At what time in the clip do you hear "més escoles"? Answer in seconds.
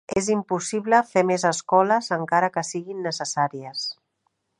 1.31-2.09